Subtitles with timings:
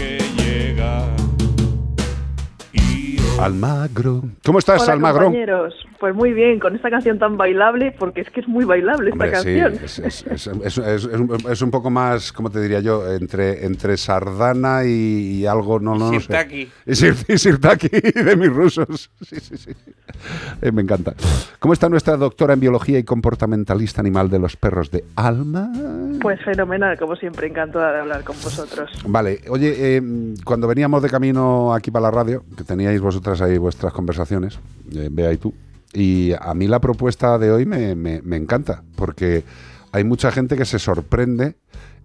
[0.00, 1.06] que llega.
[3.40, 4.22] Almagro.
[4.44, 5.24] ¿Cómo estás, Hola, Almagro?
[5.24, 5.74] compañeros.
[5.98, 9.24] Pues muy bien, con esta canción tan bailable, porque es que es muy bailable esta
[9.24, 9.74] Hombre, canción.
[9.82, 11.04] es, es- es- es- es-
[11.50, 13.06] es un- poco más, ¿cómo te diría yo?
[13.14, 16.26] Entre, entre sardana y, y algo, no, no, no sé.
[16.26, 16.68] Sirtaki.
[17.38, 19.10] Sirtaki de mis rusos.
[19.22, 19.70] Sí, sí, sí.
[20.62, 21.14] Eh, me encanta.
[21.58, 25.70] ¿Cómo está nuestra doctora en biología y comportamentalista animal de los perros de Alma?
[26.20, 28.90] Pues fenomenal, como siempre, encantada de hablar con vosotros.
[29.06, 30.02] Vale, oye, eh,
[30.44, 34.58] cuando veníamos de camino aquí para la radio, que teníais vosotras ahí vuestras conversaciones,
[34.94, 35.54] eh, Bea y tú,
[35.94, 39.42] y a mí la propuesta de hoy me, me- me encanta, porque
[39.92, 41.56] hay mucha gente que se sorprende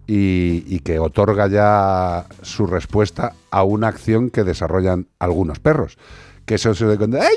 [0.06, 5.98] y, y que otorga ya su respuesta a una acción que desarrollan algunos perros.
[6.46, 7.34] Que eso se de cuando, ¡ay,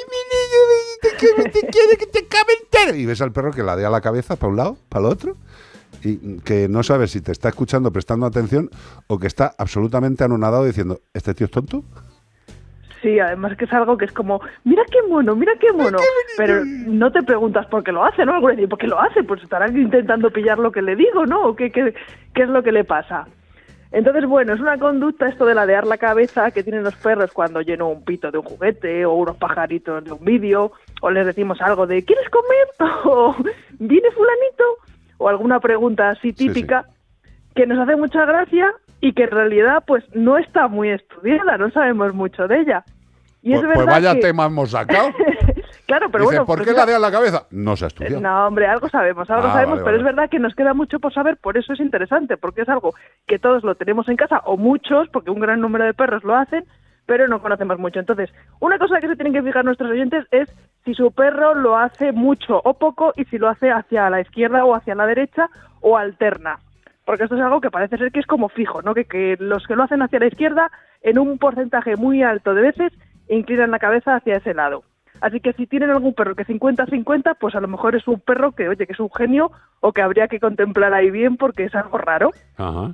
[1.22, 2.96] niño, te quiero que te acabe entero!
[2.98, 5.38] Y ves al perro que ladea la cabeza para un lado, para el otro,
[6.04, 8.70] y que no sabes si te está escuchando, prestando atención,
[9.08, 11.84] o que está absolutamente anonadado diciendo, ¿este tío es tonto?
[13.02, 16.00] Sí, además que es algo que es como, mira qué mono, mira qué mono.
[16.38, 18.34] Pero no te preguntas por qué lo hace, ¿no?
[18.34, 19.24] Algunos dicen, ¿por qué lo hace?
[19.24, 21.48] Pues estará intentando pillar lo que le digo, ¿no?
[21.48, 21.94] ¿O qué, qué,
[22.34, 23.26] qué es lo que le pasa?
[23.92, 27.62] Entonces, bueno, es una conducta esto de ladear la cabeza que tienen los perros cuando
[27.62, 31.62] lleno un pito de un juguete o unos pajaritos de un vídeo o les decimos
[31.62, 32.92] algo de ¿quieres comer?
[33.06, 33.36] o
[33.80, 34.64] ¿viene fulanito?
[35.18, 36.86] o alguna pregunta así Sí, típica
[37.56, 41.70] que nos hace mucha gracia y que en realidad pues no está muy estudiada, no
[41.72, 42.84] sabemos mucho de ella.
[43.42, 45.10] Y es Pues, pues verdad vaya que- tema hemos sacado.
[45.88, 47.48] claro, pero bueno, ¿por pues qué mira- ladea la cabeza?
[47.52, 48.20] No se ha estudiado.
[48.22, 49.98] no, hombre, algo sabemos, algo Ah, sabemos, vale, pero vale.
[50.00, 52.94] es verdad que nos queda mucho por saber, por eso es interesante, porque es algo
[53.28, 56.36] que todos lo tenemos en casa, o muchos, porque un gran número de perros lo
[56.36, 56.66] hacen,
[57.10, 58.00] pero no conocemos mucho.
[58.00, 58.30] Entonces,
[58.60, 60.48] una cosa que se tienen que fijar nuestros oyentes es
[60.86, 64.64] si su perro lo hace mucho o poco y si lo hace hacia la izquierda
[64.64, 65.50] o hacia la derecha
[65.82, 66.60] o alterna.
[67.06, 68.94] Porque esto es algo que parece ser que es como fijo, ¿no?
[68.94, 70.70] Que, que los que lo hacen hacia la izquierda,
[71.02, 72.94] en un porcentaje muy alto de veces,
[73.28, 74.84] inclinan la cabeza hacia ese lado.
[75.20, 78.52] Así que si tienen algún perro que 50-50, pues a lo mejor es un perro
[78.52, 81.74] que, oye, que es un genio o que habría que contemplar ahí bien porque es
[81.74, 82.30] algo raro.
[82.56, 82.94] Ajá.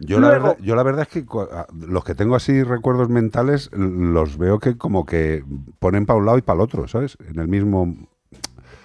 [0.00, 3.08] Yo, la verdad, yo la verdad es que cua- a- los que tengo así recuerdos
[3.08, 5.42] mentales los veo que como que
[5.80, 7.16] ponen para un lado y para el otro, ¿sabes?
[7.28, 7.94] En el mismo...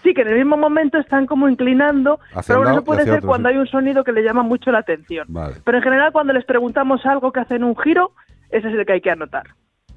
[0.02, 3.14] Sí, que en el mismo momento están como inclinando, Hacia pero bueno, eso puede ser
[3.20, 3.54] otro, cuando sí.
[3.56, 5.26] hay un sonido que le llama mucho la atención.
[5.30, 8.12] Vale, Pero en general cuando les preguntamos algo que hacen un giro,
[8.50, 9.44] ese es el que hay que anotar.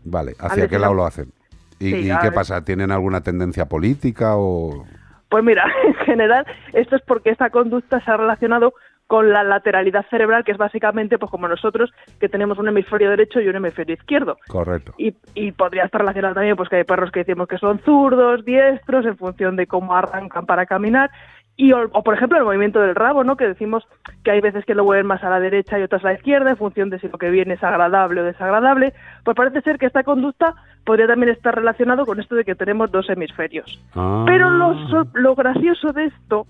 [0.05, 0.35] vale.
[0.39, 1.33] Al ¿Hacia qué lado lo hacen?
[1.81, 2.63] ¿Y, Sí, y qué pasa?
[2.65, 4.87] ¿Tienen alguna tendencia política o...?
[5.29, 8.75] Pues mira, en general esto es porque esta conducta se ha relacionado
[9.07, 13.41] con la lateralidad cerebral, que es básicamente pues como nosotros, que tenemos un hemisferio derecho
[13.41, 14.37] y un hemisferio izquierdo.
[14.49, 14.93] Correcto.
[14.99, 18.45] Y, y podría estar relacionado también pues que hay perros que decimos que son zurdos,
[18.45, 21.11] diestros, en función de cómo arrancan para caminar.
[21.59, 23.37] Y, o, o, por ejemplo, el movimiento del rabo, ¿no?
[23.37, 23.89] Que decimos
[24.23, 26.51] que hay veces que lo mueven más a la derecha y otras a la izquierda,
[26.51, 28.93] en función de si lo que viene es agradable o desagradable.
[29.25, 32.91] Pues parece ser que esta conducta podría también estar relacionado con esto de que tenemos
[32.91, 33.83] dos hemisferios.
[33.95, 34.25] Ah.
[34.27, 34.75] Pero lo,
[35.15, 36.47] lo gracioso de esto,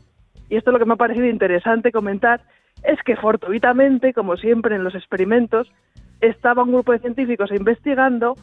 [0.49, 2.41] y esto es lo que me ha parecido interesante comentar,
[2.83, 5.73] es que fortuitamente, como siempre en los experimentos,
[6.21, 8.37] estaba un grupo de científicos investigando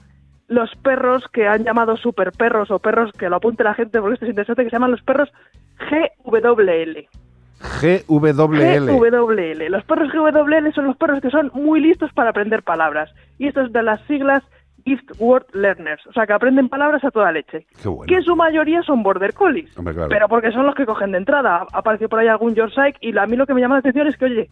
[0.47, 4.25] los perros que han llamado superperros o perros que lo apunte la gente porque esto
[4.25, 5.31] es interesante, que se llaman los perros
[5.89, 7.07] GWL.
[7.81, 8.91] GWL.
[8.91, 9.71] GWL.
[9.71, 13.09] Los perros GWL son los perros que son muy listos para aprender palabras.
[13.39, 14.43] Y esto es de las siglas
[14.85, 16.05] Gift Word Learners.
[16.07, 17.65] O sea, que aprenden palabras a toda leche.
[17.81, 18.07] Qué bueno.
[18.07, 19.77] Que en su mayoría son Border Collies.
[19.77, 20.09] Hombre, claro.
[20.09, 21.65] Pero porque son los que cogen de entrada.
[21.71, 24.07] Ha aparecido por ahí algún Yorkshire y a mí lo que me llama la atención
[24.07, 24.49] es que, oye,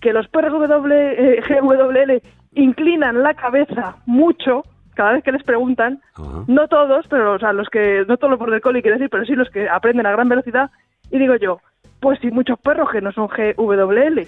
[0.00, 0.94] que los perros W,
[1.38, 2.22] eh, GWL
[2.52, 4.62] inclinan la cabeza mucho
[4.94, 6.00] cada vez que les preguntan,
[6.48, 9.24] no todos, pero o sea, los que, no todos los border collie quiero decir, pero
[9.24, 10.70] sí los que aprenden a gran velocidad,
[11.12, 11.60] y digo yo,
[12.00, 14.26] pues si muchos perros que no son GWL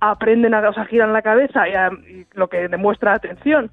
[0.00, 3.70] aprenden a, o sea, giran la cabeza y, a- y lo que demuestra atención,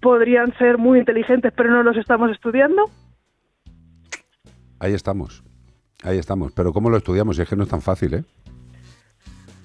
[0.00, 2.90] podrían ser muy inteligentes, pero no los estamos estudiando.
[4.78, 5.42] Ahí estamos.
[6.02, 6.52] Ahí estamos.
[6.52, 7.36] Pero ¿cómo lo estudiamos?
[7.36, 8.24] Si es que no es tan fácil, ¿eh?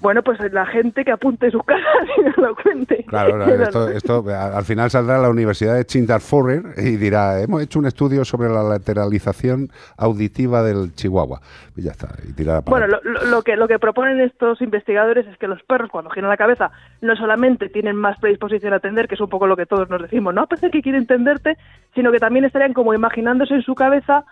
[0.06, 1.82] Bueno, pues la gente que apunte su cara
[2.18, 3.04] y nos lo cuente.
[3.08, 3.44] Claro,
[3.88, 8.50] esto, al final saldrá la Universidad de Chindarforer y dirá, hemos hecho un estudio sobre
[8.50, 11.41] la lateralización auditiva del Chihuahua.
[11.76, 13.00] Y ya está, y tirará para Bueno,
[13.32, 16.70] lo, que, lo que proponen estos investigadores es que los perros cuando giran la cabeza
[17.02, 20.03] no solamente tienen más predisposición a atender, que es un poco lo que todos nos
[20.03, 21.58] decimos, no a parecer que quiere entenderte,
[21.96, 24.24] sino que también estarían como imaginándose en su cabeza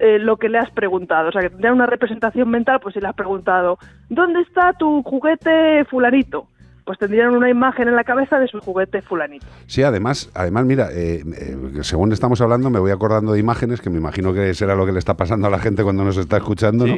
[0.00, 1.28] eh, lo que le has preguntado.
[1.28, 5.02] O sea, que tendrían una representación mental, pues si le has preguntado, ¿dónde está tu
[5.02, 6.46] juguete fulanito?
[6.90, 9.46] pues tendrían una imagen en la cabeza de su juguete fulanito.
[9.68, 13.90] Sí, además, además mira, eh, eh, según estamos hablando me voy acordando de imágenes que
[13.90, 16.38] me imagino que será lo que le está pasando a la gente cuando nos está
[16.38, 16.96] escuchando, ¿no?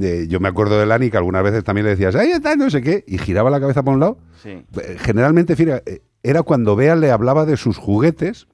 [0.00, 2.70] Eh, yo me acuerdo de Lani que algunas veces también le decías, ahí está, no
[2.70, 4.18] sé qué, y giraba la cabeza para un lado.
[4.42, 4.64] Sí.
[4.98, 8.46] Generalmente, fíjate, era cuando Bea le hablaba de sus juguetes,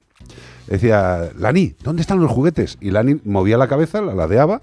[0.69, 2.77] decía, Lani, ¿dónde están los juguetes?
[2.79, 4.61] Y Lani movía la cabeza, la ladeaba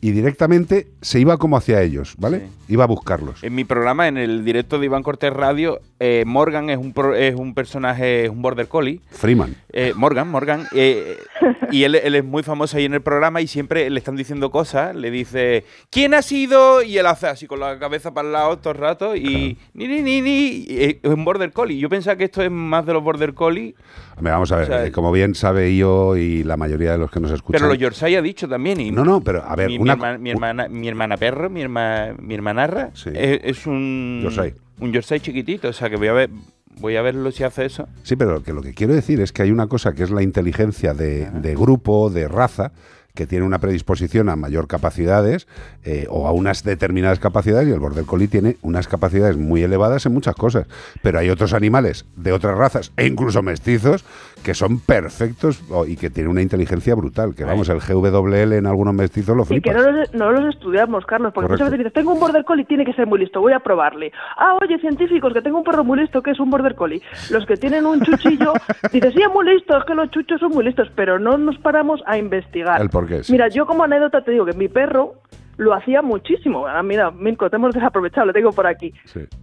[0.00, 2.48] y directamente se iba como hacia ellos, ¿vale?
[2.68, 3.44] Iba a buscarlos.
[3.44, 7.34] En mi programa, en el directo de Iván Cortés Radio, eh, Morgan es un, es
[7.34, 9.00] un personaje, es un border collie.
[9.10, 9.56] Freeman.
[9.72, 10.66] Eh, Morgan, Morgan.
[10.72, 11.18] Eh,
[11.70, 14.94] y él, es muy famoso ahí en el programa y siempre le están diciendo cosas.
[14.94, 16.82] Le dice, ¿quién ha sido?
[16.82, 19.88] Y él hace así con la cabeza para el lado todo el rato y ni,
[19.88, 20.66] ni, ni, ni.
[20.68, 21.78] Es un border collie.
[21.78, 23.74] Yo pensaba que esto es más de los border collie.
[24.20, 27.58] Vamos a ver, como bien sabe yo y la mayoría de los que nos escuchan.
[27.58, 28.80] Pero los Yorkshire ha dicho también.
[28.80, 32.14] Y no, no, pero a ver, mi, hermana, mi, hermana, mi hermana perro, mi, hermana,
[32.18, 34.20] mi hermanarra, es, un.
[34.22, 34.54] Yorkshire.
[34.80, 36.30] Un Yorkshire chiquitito, o sea que voy a ver.
[36.78, 37.88] Voy a verlo si hace eso.
[38.02, 40.22] Sí, pero que lo que quiero decir es que hay una cosa que es la
[40.22, 42.72] inteligencia de, de grupo, de raza,
[43.14, 45.46] que tiene una predisposición a mayor capacidades
[45.84, 50.06] eh, o a unas determinadas capacidades y el border collie tiene unas capacidades muy elevadas
[50.06, 50.66] en muchas cosas.
[51.02, 54.04] Pero hay otros animales de otras razas e incluso mestizos
[54.42, 57.34] que son perfectos y que tienen una inteligencia brutal.
[57.34, 59.72] Que vamos, el GWL en algunos mestizos lo flipas.
[59.72, 62.84] Y que no los, estudiamos, Carlos, porque muchas veces dices, tengo un border collie, tiene
[62.84, 64.12] que ser muy listo, voy a probarle.
[64.36, 67.02] Ah, oye, científicos, que tengo un perro muy listo, que es un border collie.
[67.30, 68.52] Los que tienen un chuchillo,
[68.92, 71.58] dices, sí, es muy listo, es que los chuchos son muy listos, pero no nos
[71.58, 72.80] paramos a investigar.
[72.80, 75.14] El por qué, Mira, yo como anécdota te digo que mi perro
[75.56, 76.66] lo hacía muchísimo.
[76.66, 78.94] Ah, mira, Minko, te hemos desaprovechado, lo tengo por aquí.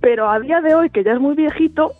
[0.01, 1.93] Pero a día de hoy, que ya es muy viejito,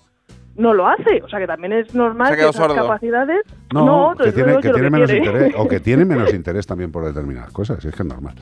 [0.58, 1.22] no lo hace.
[1.24, 3.42] O sea que también es normal que esas capacidades.
[3.74, 5.54] No, que tiene, que tiene menos interés.
[5.58, 7.84] O que tiene menos interés también por determinadas cosas.
[7.84, 8.36] Es que es normal.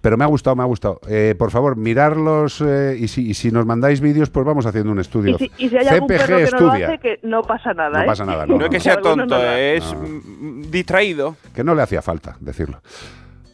[0.00, 1.00] Pero me ha gustado, me ha gustado.
[1.08, 4.92] Eh, por favor, mirarlos eh, y, si, y si nos mandáis vídeos, pues vamos haciendo
[4.92, 5.36] un estudio.
[5.58, 7.98] Y si, hay algún perro que no lo hace, que no pasa nada.
[7.98, 8.06] No ¿eh?
[8.06, 8.46] pasa nada.
[8.46, 9.94] No, es que sea tonto, es
[10.70, 11.36] distraído.
[11.54, 12.80] Que no le hacía falta decirlo.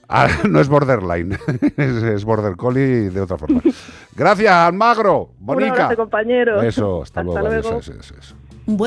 [0.09, 1.39] Ah, no es borderline,
[1.77, 3.61] es, border collie de otra forma.
[4.17, 5.31] Gracias, Almagro.
[5.39, 5.89] Bonica.
[5.89, 6.63] Un compañero.
[6.63, 7.41] Eso, hasta, luego.
[7.41, 7.79] luego.
[7.79, 8.35] Eso, eso, eso.